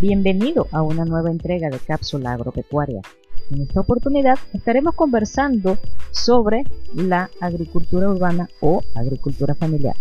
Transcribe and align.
Bienvenido 0.00 0.66
a 0.72 0.80
una 0.80 1.04
nueva 1.04 1.30
entrega 1.30 1.68
de 1.68 1.78
Cápsula 1.78 2.32
Agropecuaria. 2.32 3.02
En 3.50 3.60
esta 3.60 3.80
oportunidad 3.80 4.38
estaremos 4.54 4.94
conversando 4.94 5.76
sobre 6.10 6.64
la 6.94 7.28
agricultura 7.38 8.08
urbana 8.08 8.48
o 8.60 8.80
agricultura 8.94 9.54
familiar. 9.54 9.94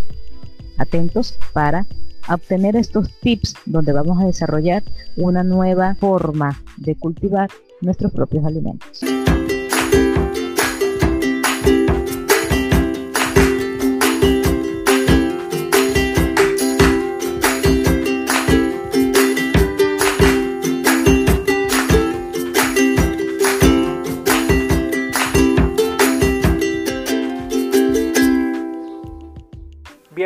Atentos 0.77 1.38
para 1.52 1.86
obtener 2.30 2.77
estos 2.77 3.09
tips 3.20 3.55
donde 3.66 3.91
vamos 3.91 4.21
a 4.21 4.25
desarrollar 4.25 4.84
una 5.18 5.43
nueva 5.43 5.96
forma 5.96 6.57
de 6.77 6.95
cultivar 6.95 7.50
nuestros 7.81 8.13
propios 8.13 8.45
alimentos. 8.45 9.04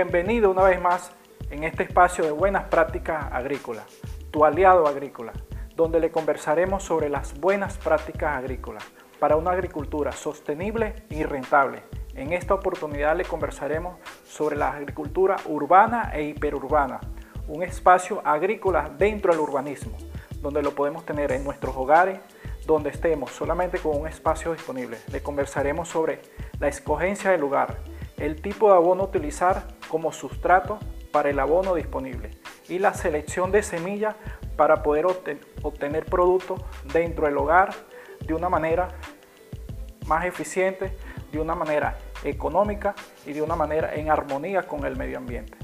Bienvenido 0.03 0.51
una 0.51 0.63
vez 0.63 0.81
más 0.81 1.11
en 1.49 1.63
este 1.63 1.83
espacio 1.83 2.25
de 2.25 2.31
buenas 2.31 2.65
prácticas 2.65 3.31
agrícolas, 3.31 3.85
tu 4.31 4.43
aliado 4.43 4.85
agrícola, 4.85 5.31
donde 5.77 6.01
le 6.01 6.11
conversaremos 6.11 6.83
sobre 6.83 7.07
las 7.07 7.39
buenas 7.39 7.77
prácticas 7.77 8.35
agrícolas 8.35 8.83
para 9.17 9.37
una 9.37 9.51
agricultura 9.51 10.11
sostenible 10.11 10.93
y 11.09 11.23
rentable. 11.23 11.83
En 12.15 12.33
esta 12.33 12.53
oportunidad 12.53 13.15
le 13.15 13.23
conversaremos 13.23 13.97
sobre 14.27 14.57
la 14.57 14.71
agricultura 14.71 15.37
urbana 15.45 16.11
e 16.13 16.23
hiperurbana, 16.23 16.99
un 17.47 17.63
espacio 17.63 18.21
agrícola 18.25 18.91
dentro 18.97 19.31
del 19.31 19.39
urbanismo, 19.39 19.97
donde 20.41 20.61
lo 20.61 20.75
podemos 20.75 21.05
tener 21.05 21.31
en 21.31 21.45
nuestros 21.45 21.77
hogares, 21.77 22.19
donde 22.65 22.89
estemos 22.89 23.31
solamente 23.31 23.79
con 23.79 24.01
un 24.01 24.07
espacio 24.09 24.51
disponible. 24.51 24.97
Le 25.13 25.23
conversaremos 25.23 25.87
sobre 25.87 26.19
la 26.59 26.67
escogencia 26.67 27.31
del 27.31 27.39
lugar, 27.39 27.77
el 28.17 28.41
tipo 28.41 28.69
de 28.69 28.75
abono 28.75 29.03
utilizar 29.03 29.63
como 29.89 30.11
sustrato 30.11 30.79
para 31.11 31.29
el 31.29 31.39
abono 31.39 31.75
disponible 31.75 32.31
y 32.69 32.79
la 32.79 32.93
selección 32.93 33.51
de 33.51 33.63
semillas 33.63 34.15
para 34.55 34.83
poder 34.83 35.05
obtener 35.61 36.05
productos 36.05 36.61
dentro 36.93 37.25
del 37.25 37.37
hogar 37.37 37.73
de 38.25 38.33
una 38.33 38.49
manera 38.49 38.89
más 40.07 40.25
eficiente, 40.25 40.95
de 41.31 41.39
una 41.39 41.55
manera 41.55 41.97
económica 42.23 42.95
y 43.25 43.33
de 43.33 43.41
una 43.41 43.55
manera 43.55 43.93
en 43.95 44.09
armonía 44.09 44.63
con 44.63 44.85
el 44.85 44.95
medio 44.95 45.17
ambiente. 45.17 45.57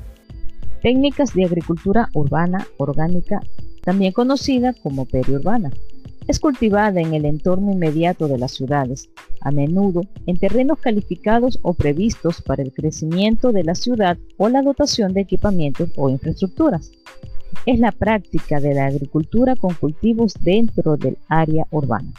Técnicas 0.81 1.33
de 1.33 1.45
agricultura 1.45 2.09
urbana 2.13 2.65
orgánica, 2.77 3.41
también 3.83 4.13
conocida 4.13 4.73
como 4.73 5.05
periurbana 5.05 5.71
es 6.29 6.39
cultivada 6.39 7.01
en 7.01 7.15
el 7.15 7.25
entorno 7.25 7.71
inmediato 7.71 8.27
de 8.27 8.37
las 8.37 8.51
ciudades, 8.51 9.09
a 9.41 9.49
menudo 9.49 10.01
en 10.27 10.37
terrenos 10.37 10.77
calificados 10.79 11.57
o 11.63 11.73
previstos 11.73 12.43
para 12.43 12.61
el 12.61 12.71
crecimiento 12.71 13.51
de 13.51 13.63
la 13.63 13.73
ciudad 13.73 14.15
o 14.37 14.47
la 14.47 14.61
dotación 14.61 15.13
de 15.13 15.21
equipamientos 15.21 15.89
o 15.95 16.07
infraestructuras. 16.07 16.91
Es 17.65 17.79
la 17.79 17.91
práctica 17.91 18.59
de 18.59 18.75
la 18.75 18.85
agricultura 18.85 19.55
con 19.55 19.73
cultivos 19.73 20.35
dentro 20.39 20.97
del 20.97 21.17
área 21.29 21.65
urbana. 21.71 22.13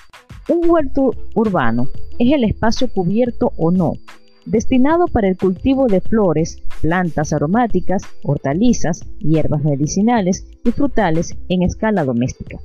Un 0.48 0.69
huerto 0.69 1.12
urbano 1.36 1.86
es 2.19 2.33
el 2.33 2.42
espacio 2.42 2.88
cubierto 2.92 3.53
o 3.56 3.70
no, 3.70 3.92
destinado 4.44 5.06
para 5.06 5.28
el 5.28 5.38
cultivo 5.38 5.86
de 5.86 6.00
flores, 6.00 6.61
plantas 6.81 7.33
aromáticas, 7.33 8.03
hortalizas, 8.25 9.06
hierbas 9.20 9.62
medicinales 9.62 10.48
y 10.64 10.72
frutales 10.72 11.36
en 11.48 11.62
escala 11.62 12.05
doméstica. 12.05 12.58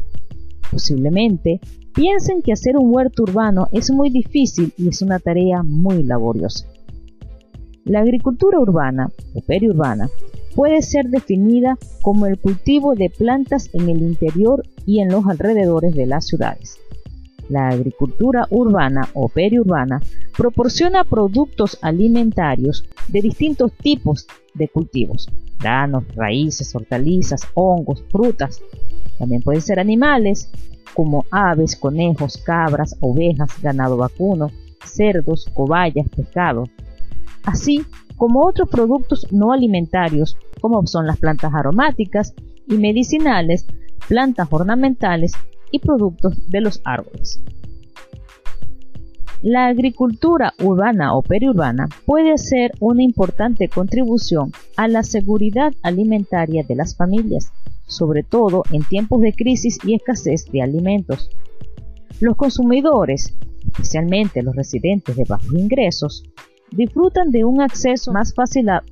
Posiblemente 0.71 1.59
piensen 1.93 2.41
que 2.41 2.53
hacer 2.53 2.77
un 2.77 2.93
huerto 2.93 3.23
urbano 3.23 3.67
es 3.71 3.91
muy 3.91 4.09
difícil 4.09 4.73
y 4.77 4.89
es 4.89 5.01
una 5.01 5.19
tarea 5.19 5.63
muy 5.63 6.03
laboriosa. 6.03 6.67
La 7.85 7.99
agricultura 7.99 8.59
urbana 8.59 9.11
o 9.33 9.41
periurbana 9.41 10.09
puede 10.55 10.81
ser 10.81 11.05
definida 11.09 11.77
como 12.01 12.25
el 12.25 12.39
cultivo 12.39 12.95
de 12.95 13.09
plantas 13.09 13.69
en 13.73 13.89
el 13.89 14.01
interior 14.01 14.63
y 14.85 15.01
en 15.01 15.09
los 15.09 15.25
alrededores 15.27 15.93
de 15.93 16.07
las 16.07 16.25
ciudades. 16.25 16.79
La 17.49 17.69
agricultura 17.69 18.47
urbana 18.49 19.07
o 19.13 19.29
periurbana 19.29 20.01
proporciona 20.35 21.03
productos 21.03 21.77
alimentarios 21.81 22.85
de 23.07 23.21
distintos 23.21 23.71
tipos 23.73 24.25
de 24.55 24.67
cultivos, 24.67 25.29
granos, 25.59 26.03
raíces, 26.15 26.73
hortalizas, 26.75 27.41
hongos, 27.53 28.03
frutas, 28.11 28.61
también 29.17 29.41
pueden 29.41 29.61
ser 29.61 29.79
animales 29.79 30.49
como 30.93 31.25
aves, 31.31 31.75
conejos, 31.75 32.37
cabras, 32.37 32.95
ovejas, 33.01 33.49
ganado 33.61 33.97
vacuno, 33.97 34.51
cerdos, 34.83 35.49
cobayas, 35.53 36.07
pescado, 36.09 36.63
así 37.43 37.85
como 38.15 38.45
otros 38.45 38.69
productos 38.69 39.27
no 39.31 39.51
alimentarios 39.51 40.37
como 40.61 40.85
son 40.87 41.05
las 41.05 41.19
plantas 41.19 41.53
aromáticas 41.53 42.33
y 42.67 42.77
medicinales, 42.77 43.67
plantas 44.07 44.47
ornamentales 44.51 45.33
y 45.71 45.79
productos 45.79 46.49
de 46.49 46.61
los 46.61 46.81
árboles. 46.85 47.41
La 49.41 49.67
agricultura 49.67 50.53
urbana 50.63 51.13
o 51.13 51.21
periurbana 51.21 51.87
puede 52.05 52.31
hacer 52.33 52.71
una 52.79 53.03
importante 53.03 53.67
contribución 53.67 54.51
a 54.75 54.87
la 54.87 55.03
seguridad 55.03 55.71
alimentaria 55.83 56.63
de 56.63 56.75
las 56.75 56.95
familias 56.95 57.51
sobre 57.85 58.23
todo 58.23 58.63
en 58.71 58.83
tiempos 58.83 59.21
de 59.21 59.33
crisis 59.33 59.77
y 59.83 59.95
escasez 59.95 60.45
de 60.51 60.61
alimentos. 60.61 61.29
Los 62.19 62.35
consumidores, 62.35 63.35
especialmente 63.65 64.41
los 64.41 64.55
residentes 64.55 65.15
de 65.15 65.25
bajos 65.27 65.53
ingresos, 65.53 66.23
disfrutan 66.71 67.31
de 67.31 67.45
un 67.45 67.61
acceso 67.61 68.11
más 68.11 68.33
fácil 68.33 68.69
a, 68.69 68.83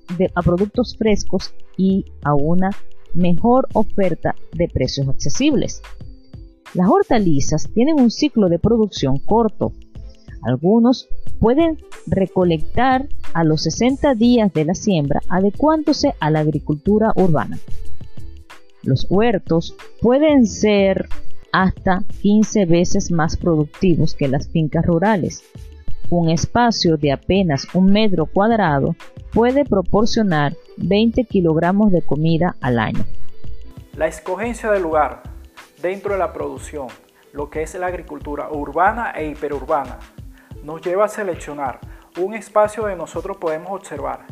productos 0.44 0.96
frescos 0.98 1.54
y 1.78 2.06
a 2.24 2.34
una 2.34 2.70
mejor 3.14 3.68
oferta 3.74 4.36
de 4.54 4.68
precios 4.68 5.08
accesibles. 5.08 5.82
Las 6.74 6.90
hortalizas 6.90 7.70
tienen 7.74 8.00
un 8.00 8.10
ciclo 8.10 8.50
de 8.50 8.60
producción 8.60 9.20
corto. 9.20 9.74
Algunos 10.42 11.08
pueden 11.40 11.78
recolectar 12.08 13.08
a 13.34 13.44
los 13.44 13.64
60 13.64 14.16
días 14.16 14.52
de 14.54 14.66
la 14.66 14.76
siembra 14.76 15.22
adecuándose 15.30 16.14
a 16.20 16.30
la 16.30 16.40
agricultura 16.40 17.14
urbana. 17.16 17.60
Los 18.84 19.08
huertos 19.10 19.76
pueden 20.02 20.46
ser 20.46 21.08
hasta 21.54 22.04
15 22.22 22.66
veces 22.66 23.12
más 23.12 23.38
productivos 23.38 24.14
que 24.14 24.28
las 24.28 24.50
fincas 24.50 24.86
rurales. 24.86 25.44
Un 26.10 26.30
espacio 26.30 26.98
de 26.98 27.14
apenas 27.14 27.66
un 27.74 27.94
metro 27.94 28.26
cuadrado 28.26 28.96
puede 29.32 29.64
proporcionar 29.64 30.54
20 30.78 31.24
kilogramos 31.24 31.94
de 31.94 32.02
comida 32.02 32.58
al 32.60 32.78
año. 32.78 33.06
La 33.96 34.08
escogencia 34.08 34.70
del 34.70 34.84
lugar 34.84 35.24
dentro 35.82 36.14
de 36.14 36.20
la 36.20 36.34
producción, 36.34 36.88
lo 37.32 37.50
que 37.50 37.62
es 37.62 37.74
la 37.76 37.88
agricultura 37.88 38.50
urbana 38.52 39.12
e 39.12 39.28
hiperurbana, 39.28 40.00
nos 40.64 40.82
lleva 40.82 41.06
a 41.06 41.10
seleccionar 41.10 41.80
un 42.20 42.34
espacio 42.34 42.84
donde 42.84 42.98
nosotros 42.98 43.38
podemos 43.38 43.72
observar 43.72 44.26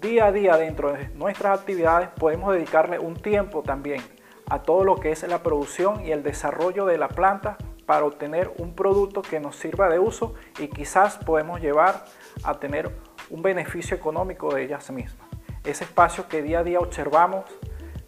día 0.00 0.26
a 0.26 0.32
día 0.32 0.56
dentro 0.56 0.92
de 0.92 1.08
nuestras 1.10 1.58
actividades 1.58 2.08
podemos 2.10 2.54
dedicarle 2.54 2.98
un 2.98 3.16
tiempo 3.16 3.62
también 3.62 4.00
a 4.48 4.62
todo 4.62 4.84
lo 4.84 4.96
que 4.96 5.10
es 5.10 5.26
la 5.26 5.42
producción 5.42 6.06
y 6.06 6.12
el 6.12 6.22
desarrollo 6.22 6.86
de 6.86 6.98
la 6.98 7.08
planta 7.08 7.56
para 7.84 8.04
obtener 8.04 8.52
un 8.58 8.74
producto 8.74 9.22
que 9.22 9.40
nos 9.40 9.56
sirva 9.56 9.88
de 9.88 9.98
uso 9.98 10.34
y 10.58 10.68
quizás 10.68 11.18
podemos 11.18 11.60
llevar 11.60 12.04
a 12.44 12.54
tener 12.54 12.94
un 13.30 13.42
beneficio 13.42 13.96
económico 13.96 14.54
de 14.54 14.64
ellas 14.64 14.90
mismas. 14.90 15.26
Ese 15.64 15.84
espacio 15.84 16.28
que 16.28 16.42
día 16.42 16.60
a 16.60 16.64
día 16.64 16.78
observamos, 16.78 17.44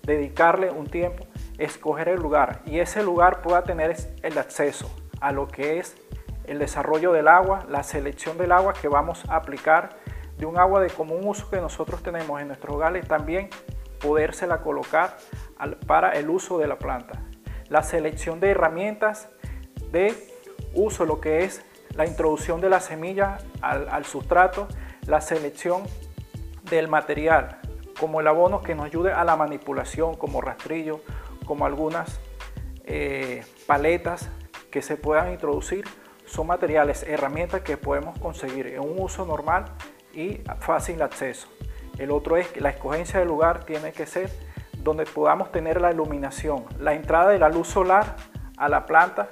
dedicarle 0.03 0.71
un 0.71 0.87
tiempo, 0.87 1.27
escoger 1.59 2.09
el 2.09 2.21
lugar 2.21 2.63
y 2.67 2.79
ese 2.79 3.03
lugar 3.03 3.43
pueda 3.43 3.65
tener 3.65 3.97
el 4.23 4.39
acceso 4.39 4.91
a 5.21 5.33
lo 5.33 5.49
que 5.49 5.79
es 5.79 5.97
el 6.45 6.59
desarrollo 6.59 7.13
del 7.13 7.29
agua, 7.29 7.65
la 7.69 7.83
selección 7.83 8.39
del 8.39 8.53
agua 8.53 8.75
que 8.75 8.89
vamos 8.89 9.25
a 9.29 9.37
aplicar 9.37 9.91
de 10.41 10.47
un 10.47 10.59
agua 10.59 10.81
de 10.81 10.89
común 10.89 11.21
uso 11.25 11.51
que 11.51 11.59
nosotros 11.59 12.03
tenemos 12.03 12.41
en 12.41 12.49
nuestros 12.49 12.75
hogares, 12.75 13.07
también 13.07 13.51
podérsela 14.01 14.63
colocar 14.63 15.19
para 15.87 16.13
el 16.13 16.31
uso 16.31 16.59
de 16.59 16.67
la 16.67 16.79
planta. 16.79 17.21
La 17.69 17.83
selección 17.83 18.41
de 18.41 18.51
herramientas 18.51 19.29
de 19.93 20.15
uso, 20.75 21.05
lo 21.05 21.21
que 21.21 21.45
es 21.45 21.63
la 21.95 22.07
introducción 22.07 22.63
de 22.63 22.71
la 22.71 22.81
semilla 22.81 23.39
al, 23.61 24.05
sustrato, 24.07 24.67
la 25.07 25.21
selección 25.21 25.83
del 26.71 26.89
material, 26.89 27.59
como 27.99 28.21
el 28.21 28.27
abono 28.27 28.63
que 28.63 28.75
nos 28.75 28.87
ayude 28.87 29.13
a 29.13 29.25
la 29.25 29.37
manipulación, 29.37 30.17
como 30.17 30.41
rastrillo, 30.41 31.03
como 31.45 31.67
algunas 31.67 32.19
eh, 32.85 33.45
paletas 33.67 34.31
que 34.71 34.81
se 34.81 34.97
puedan 34.97 35.33
introducir, 35.33 35.85
son 36.25 36.47
materiales, 36.47 37.03
herramientas 37.03 37.61
que 37.61 37.77
podemos 37.77 38.19
conseguir 38.19 38.69
en 38.69 38.81
un 38.81 38.99
uso 38.99 39.27
normal 39.27 39.67
y 40.13 40.43
fácil 40.61 41.03
acceso. 41.03 41.49
El 41.99 42.11
otro 42.11 42.37
es 42.37 42.49
que 42.49 42.61
la 42.61 42.71
escogencia 42.71 43.19
del 43.21 43.29
lugar 43.29 43.65
tiene 43.65 43.93
que 43.93 44.07
ser 44.07 44.31
donde 44.79 45.05
podamos 45.05 45.53
tener 45.53 45.81
la 45.81 45.93
iluminación, 45.93 46.65
la 46.79 46.95
entrada 46.95 47.31
de 47.31 47.39
la 47.39 47.49
luz 47.49 47.69
solar 47.69 48.17
a 48.57 48.69
la 48.69 48.87
planta 48.87 49.29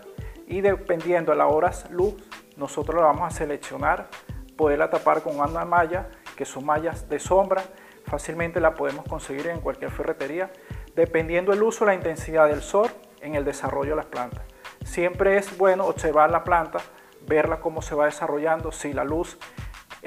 y 0.46 0.60
dependiendo 0.60 1.32
de 1.32 1.38
las 1.38 1.52
horas 1.52 1.90
luz, 1.90 2.14
nosotros 2.56 3.00
la 3.00 3.06
vamos 3.06 3.32
a 3.32 3.36
seleccionar, 3.36 4.08
poderla 4.56 4.90
tapar 4.90 5.22
con 5.22 5.38
una 5.38 5.64
malla, 5.64 6.08
que 6.36 6.44
son 6.44 6.66
mallas 6.66 7.08
de 7.08 7.18
sombra, 7.18 7.62
fácilmente 8.06 8.60
la 8.60 8.74
podemos 8.74 9.04
conseguir 9.06 9.46
en 9.48 9.60
cualquier 9.60 9.90
ferretería, 9.90 10.50
dependiendo 10.94 11.52
el 11.52 11.62
uso, 11.62 11.84
la 11.84 11.94
intensidad 11.94 12.48
del 12.48 12.62
sol 12.62 12.88
en 13.20 13.34
el 13.34 13.44
desarrollo 13.44 13.90
de 13.90 13.96
las 13.96 14.06
plantas. 14.06 14.42
Siempre 14.84 15.36
es 15.36 15.56
bueno 15.58 15.86
observar 15.86 16.30
la 16.30 16.44
planta, 16.44 16.78
verla 17.26 17.60
cómo 17.60 17.82
se 17.82 17.94
va 17.94 18.06
desarrollando, 18.06 18.72
si 18.72 18.92
la 18.92 19.04
luz 19.04 19.38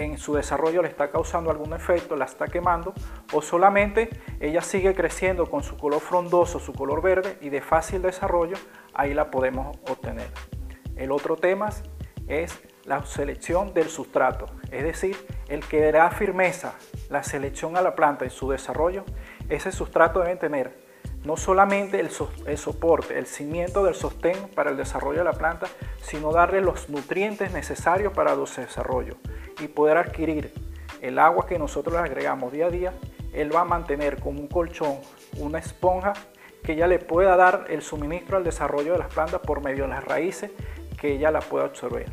en 0.03 0.17
su 0.17 0.33
desarrollo 0.33 0.81
le 0.81 0.87
está 0.87 1.11
causando 1.11 1.51
algún 1.51 1.73
efecto, 1.73 2.15
la 2.15 2.25
está 2.25 2.47
quemando, 2.47 2.93
o 3.33 3.41
solamente 3.41 4.09
ella 4.39 4.61
sigue 4.61 4.93
creciendo 4.95 5.49
con 5.49 5.63
su 5.63 5.77
color 5.77 6.01
frondoso, 6.01 6.59
su 6.59 6.73
color 6.73 7.01
verde 7.01 7.37
y 7.41 7.49
de 7.49 7.61
fácil 7.61 8.01
desarrollo, 8.01 8.57
ahí 8.93 9.13
la 9.13 9.31
podemos 9.31 9.77
obtener. 9.89 10.27
El 10.95 11.11
otro 11.11 11.35
tema 11.35 11.69
es 12.27 12.61
la 12.85 13.05
selección 13.05 13.73
del 13.73 13.89
sustrato, 13.89 14.47
es 14.71 14.83
decir, 14.83 15.17
el 15.47 15.65
que 15.65 15.91
da 15.91 16.09
firmeza, 16.11 16.73
la 17.09 17.23
selección 17.23 17.77
a 17.77 17.81
la 17.81 17.95
planta 17.95 18.25
en 18.25 18.31
su 18.31 18.49
desarrollo, 18.49 19.05
ese 19.49 19.71
sustrato 19.71 20.21
debe 20.21 20.35
tener 20.37 20.80
no 21.23 21.37
solamente 21.37 21.99
el, 21.99 22.09
soporte, 22.57 23.17
el 23.17 23.27
cimiento 23.27 23.83
del 23.83 23.93
sostén 23.93 24.37
para 24.55 24.71
el 24.71 24.77
desarrollo 24.77 25.19
de 25.19 25.25
la 25.25 25.33
planta, 25.33 25.67
sino 26.01 26.31
darle 26.31 26.61
los 26.61 26.89
nutrientes 26.89 27.51
necesarios 27.51 28.13
para 28.13 28.35
su 28.45 28.61
desarrollo 28.61 29.17
y 29.59 29.67
poder 29.67 29.97
adquirir 29.97 30.51
el 31.01 31.19
agua 31.19 31.45
que 31.45 31.59
nosotros 31.59 31.93
le 31.93 32.01
agregamos 32.01 32.51
día 32.51 32.67
a 32.67 32.69
día, 32.69 32.93
él 33.33 33.53
va 33.55 33.61
a 33.61 33.65
mantener 33.65 34.19
como 34.19 34.39
un 34.39 34.47
colchón, 34.47 34.97
una 35.37 35.59
esponja 35.59 36.13
que 36.63 36.75
ya 36.75 36.87
le 36.87 36.99
pueda 36.99 37.35
dar 37.35 37.65
el 37.69 37.81
suministro 37.81 38.37
al 38.37 38.43
desarrollo 38.43 38.93
de 38.93 38.99
las 38.99 39.13
plantas 39.13 39.41
por 39.41 39.63
medio 39.63 39.83
de 39.83 39.89
las 39.89 40.03
raíces 40.03 40.51
que 40.99 41.13
ella 41.13 41.31
la 41.31 41.39
pueda 41.39 41.65
absorber. 41.65 42.11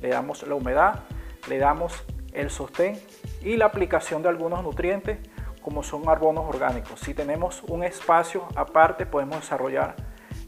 Le 0.00 0.08
damos 0.08 0.46
la 0.46 0.54
humedad, 0.54 1.00
le 1.48 1.58
damos 1.58 2.04
el 2.32 2.50
sostén 2.50 2.98
y 3.42 3.56
la 3.56 3.66
aplicación 3.66 4.22
de 4.22 4.28
algunos 4.28 4.62
nutrientes 4.62 5.18
como 5.62 5.82
son 5.82 6.04
carbonos 6.04 6.44
orgánicos. 6.46 7.00
Si 7.00 7.14
tenemos 7.14 7.62
un 7.64 7.84
espacio 7.84 8.46
aparte 8.56 9.06
podemos 9.06 9.40
desarrollar 9.40 9.96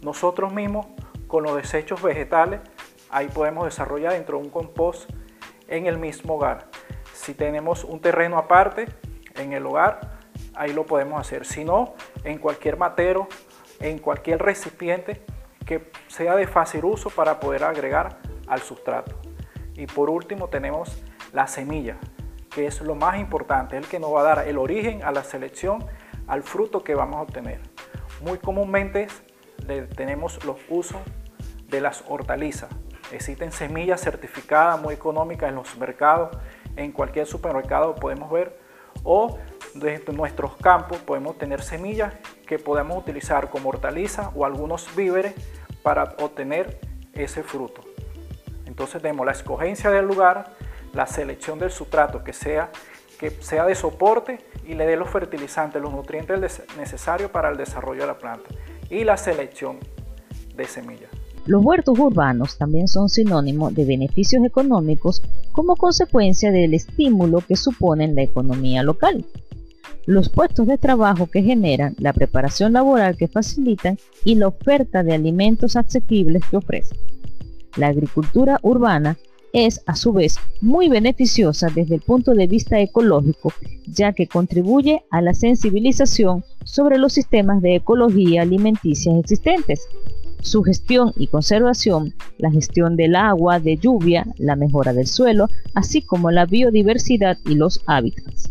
nosotros 0.03 0.53
mismos 0.53 0.87
con 1.26 1.44
los 1.44 1.56
desechos 1.56 2.03
vegetales, 2.03 2.61
ahí 3.11 3.29
podemos 3.29 3.64
desarrollar 3.64 4.12
dentro 4.12 4.38
de 4.38 4.44
un 4.44 4.50
compost 4.50 5.11
en 5.69 5.87
el 5.87 5.99
mismo 5.99 6.35
hogar. 6.35 6.67
Si 7.14 7.35
tenemos 7.35 7.85
un 7.85 8.00
terreno 8.00 8.37
aparte 8.37 8.87
en 9.37 9.53
el 9.53 9.64
hogar, 9.67 10.19
ahí 10.55 10.73
lo 10.73 10.85
podemos 10.87 11.20
hacer. 11.20 11.47
Si 11.47 11.65
no, 11.65 11.94
en 12.25 12.38
cualquier 12.38 12.76
matero, 12.76 13.29
en 13.81 13.99
cualquier 13.99 14.43
recipiente 14.43 15.23
que 15.65 15.91
sea 16.08 16.37
de 16.37 16.47
fácil 16.47 16.85
uso 16.85 17.11
para 17.11 17.41
poder 17.41 17.65
agregar 17.65 18.19
al 18.47 18.61
sustrato. 18.61 19.17
Y 19.75 19.87
por 19.87 20.11
último 20.11 20.49
tenemos 20.49 21.03
la 21.32 21.47
semilla, 21.47 21.97
que 22.54 22.66
es 22.66 22.81
lo 22.81 22.94
más 22.94 23.19
importante, 23.19 23.76
el 23.76 23.87
que 23.87 23.99
nos 23.99 24.14
va 24.14 24.20
a 24.20 24.25
dar 24.25 24.49
el 24.49 24.58
origen 24.58 25.02
a 25.02 25.10
la 25.10 25.25
selección, 25.25 25.84
al 26.26 26.43
fruto 26.43 26.84
que 26.84 26.94
vamos 26.94 27.16
a 27.16 27.22
obtener. 27.22 27.60
Muy 28.22 28.38
comúnmente 28.38 29.08
tenemos 29.96 30.44
los 30.44 30.56
usos 30.69 31.00
de 31.69 31.81
las 31.81 32.04
hortalizas. 32.08 32.70
Existen 33.10 33.52
semillas 33.52 34.00
certificadas 34.00 34.81
muy 34.81 34.94
económicas 34.94 35.49
en 35.49 35.56
los 35.56 35.76
mercados, 35.76 36.37
en 36.76 36.93
cualquier 36.93 37.26
supermercado 37.26 37.94
podemos 37.94 38.31
ver, 38.31 38.58
o 39.05 39.38
desde 39.75 40.12
nuestros 40.12 40.56
campos 40.56 40.98
podemos 40.98 41.38
tener 41.38 41.62
semillas 41.62 42.14
que 42.46 42.58
podemos 42.58 42.98
utilizar 42.98 43.50
como 43.50 43.70
hortaliza 43.70 44.31
o 44.34 44.44
algunos 44.44 44.94
víveres 44.94 45.34
para 45.82 46.14
obtener 46.20 46.78
ese 47.14 47.43
fruto. 47.43 47.82
Entonces 48.66 49.02
tenemos 49.02 49.26
la 49.26 49.32
escogencia 49.32 49.90
del 49.90 50.06
lugar, 50.06 50.55
la 50.94 51.06
selección 51.06 51.59
del 51.59 51.71
sustrato 51.71 52.23
que 52.23 52.33
sea, 52.33 52.71
que 53.19 53.31
sea 53.31 53.67
de 53.67 53.75
soporte 53.75 54.39
y 54.67 54.75
le 54.75 54.87
dé 54.87 54.97
los 54.97 55.11
fertilizantes, 55.11 55.81
los 55.81 55.93
nutrientes 55.93 56.62
necesarios 56.77 57.31
para 57.31 57.50
el 57.50 57.56
desarrollo 57.56 58.03
de 58.03 58.06
la 58.06 58.19
planta 58.19 58.50
y 58.91 59.05
la 59.05 59.17
selección 59.17 59.79
de 60.56 60.65
semillas. 60.67 61.11
Los 61.44 61.65
huertos 61.65 61.99
urbanos 61.99 62.56
también 62.56 62.87
son 62.87 63.09
sinónimo 63.09 63.73
de 63.73 63.85
beneficios 63.85 64.44
económicos 64.44 65.23
como 65.50 65.75
consecuencia 65.75 66.53
del 66.53 66.73
estímulo 66.75 67.41
que 67.41 67.56
suponen 67.56 68.15
la 68.15 68.23
economía 68.23 68.85
local. 68.85 69.25
Los 70.06 70.29
puestos 70.29 70.67
de 70.67 70.79
trabajo 70.79 71.29
que 71.29 71.43
generan, 71.43 71.97
la 71.99 72.12
preparación 72.12 72.73
laboral 72.73 73.17
que 73.17 73.29
facilitan 73.29 73.99
y 74.25 74.37
la 74.37 74.49
oferta 74.49 75.03
de 75.03 75.15
alimentos 75.15 75.75
asequibles 75.75 76.43
que 76.49 76.56
ofrecen. 76.56 76.99
La 77.77 77.89
agricultura 77.89 78.59
urbana 78.62 79.17
es 79.52 79.82
a 79.87 79.96
su 79.96 80.12
vez 80.12 80.37
muy 80.60 80.88
beneficiosa 80.88 81.69
desde 81.75 81.96
el 81.96 82.00
punto 82.00 82.32
de 82.32 82.46
vista 82.46 82.81
ecológico, 82.81 83.52
ya 83.87 84.12
que 84.12 84.26
contribuye 84.26 85.04
a 85.10 85.20
la 85.20 85.34
sensibilización 85.34 86.44
sobre 86.64 86.99
los 86.99 87.12
sistemas 87.12 87.60
de 87.62 87.76
ecología 87.76 88.43
alimenticia 88.43 89.16
existentes, 89.19 89.87
su 90.40 90.62
gestión 90.62 91.12
y 91.16 91.28
conservación, 91.28 92.14
la 92.38 92.50
gestión 92.50 92.96
del 92.96 93.14
agua, 93.14 93.60
de 93.60 93.76
lluvia, 93.76 94.26
la 94.38 94.56
mejora 94.56 94.93
del 94.93 95.06
suelo, 95.06 95.49
así 95.75 96.02
como 96.02 96.31
la 96.31 96.46
biodiversidad 96.46 97.38
y 97.44 97.55
los 97.55 97.82
hábitats. 97.87 98.50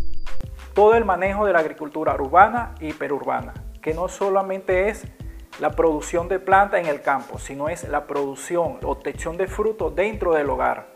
Todo 0.73 0.95
el 0.95 1.03
manejo 1.03 1.45
de 1.45 1.53
la 1.53 1.59
agricultura 1.59 2.15
urbana 2.15 2.75
y 2.79 2.93
perurbana, 2.93 3.53
que 3.81 3.93
no 3.93 4.07
solamente 4.07 4.87
es 4.89 5.03
la 5.59 5.71
producción 5.71 6.29
de 6.29 6.39
planta 6.39 6.79
en 6.79 6.85
el 6.85 7.01
campo, 7.01 7.37
sino 7.37 7.67
es 7.67 7.87
la 7.89 8.07
producción, 8.07 8.77
obtención 8.83 9.35
de 9.35 9.47
frutos 9.47 9.93
dentro 9.93 10.33
del 10.33 10.49
hogar, 10.49 10.90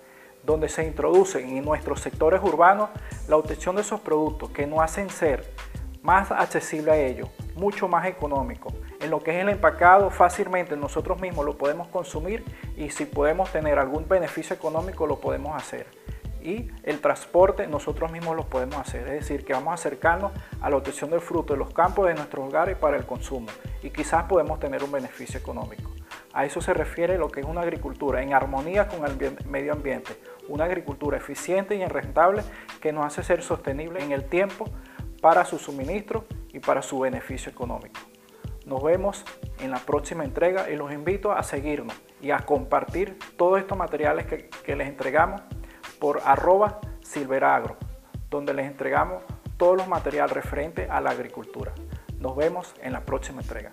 donde 0.46 0.70
se 0.70 0.86
introducen 0.86 1.58
en 1.58 1.66
nuestros 1.66 2.02
sectores 2.02 2.42
urbanos 2.44 2.90
la 3.28 3.38
obtención 3.38 3.76
de 3.76 3.82
esos 3.82 4.00
productos 4.00 4.50
que 4.52 4.68
nos 4.68 4.80
hacen 4.80 5.10
ser 5.10 5.52
más 6.06 6.32
accesible 6.32 6.92
a 6.92 6.98
ellos, 6.98 7.30
mucho 7.56 7.88
más 7.88 8.06
económico. 8.06 8.72
En 9.02 9.10
lo 9.10 9.22
que 9.22 9.32
es 9.32 9.42
el 9.42 9.50
empacado, 9.50 10.10
fácilmente 10.12 10.78
nosotros 10.78 11.20
mismos 11.20 11.46
lo 11.46 11.58
podemos 11.58 11.88
consumir 11.88 12.44
y 12.78 12.92
si 12.92 13.06
podemos 13.06 13.52
tener 13.52 13.80
algún 13.80 14.08
beneficio 14.08 14.56
económico 14.56 15.08
lo 15.08 15.20
podemos 15.20 15.56
hacer. 15.56 15.88
Y 16.42 16.70
el 16.84 17.02
transporte 17.02 17.66
nosotros 17.66 18.12
mismos 18.12 18.36
lo 18.36 18.46
podemos 18.46 18.76
hacer, 18.76 19.08
es 19.08 19.14
decir, 19.14 19.44
que 19.44 19.54
vamos 19.54 19.72
a 19.72 19.74
acercarnos 19.74 20.32
a 20.62 20.70
la 20.70 20.78
obtención 20.78 21.10
del 21.10 21.22
fruto 21.22 21.54
de 21.54 21.60
los 21.60 21.74
campos 21.74 22.08
de 22.08 22.14
nuestros 22.14 22.48
hogares 22.48 22.78
para 22.78 22.98
el 22.98 23.06
consumo 23.06 23.48
y 23.82 23.90
quizás 23.90 24.25
podemos 24.25 24.60
tener 24.60 24.84
un 24.84 24.92
beneficio 24.92 25.40
económico. 25.40 25.90
A 26.36 26.44
eso 26.44 26.60
se 26.60 26.74
refiere 26.74 27.18
lo 27.18 27.30
que 27.30 27.39
es 27.39 27.46
una 27.46 27.62
agricultura 27.62 28.22
en 28.22 28.34
armonía 28.34 28.89
con 28.89 29.06
el 29.06 29.38
medio 29.48 29.72
ambiente, 29.72 30.18
una 30.50 30.65
agricultura 30.65 31.15
eficiente 31.15 31.77
y 31.77 31.86
rentable 31.86 32.44
que 32.82 32.92
nos 32.92 33.06
hace 33.06 33.24
ser 33.24 33.42
sostenible 33.42 34.04
en 34.04 34.12
el 34.12 34.25
tiempo 34.25 34.65
para 35.22 35.46
su 35.46 35.58
suministro 35.58 36.25
y 36.51 36.60
para 36.60 36.82
su 36.82 37.00
beneficio 37.00 37.50
económico. 37.50 38.01
Nos 38.65 38.84
vemos 38.84 39.24
en 39.62 39.72
la 39.72 39.80
próxima 39.80 40.25
entrega 40.25 40.70
y 40.70 40.75
los 40.75 40.92
invito 40.92 41.32
a 41.32 41.42
seguirnos 41.42 41.96
y 42.22 42.32
a 42.32 42.39
compartir 42.39 43.18
todos 43.38 43.60
estos 43.60 43.77
materiales 43.77 44.25
que, 44.25 44.75
les 44.75 44.89
entregamos 44.89 45.42
por 46.00 46.22
arroba 46.25 46.82
silveragro, 47.01 47.77
donde 48.30 48.54
les 48.54 48.65
entregamos 48.65 49.24
todos 49.56 49.77
los 49.77 49.88
materiales 49.88 50.34
referentes 50.34 50.89
a 50.89 51.00
la 51.00 51.12
agricultura. 51.12 51.72
Nos 52.20 52.36
vemos 52.36 52.75
en 52.82 52.92
la 52.92 53.06
próxima 53.06 53.42
entrega. 53.42 53.72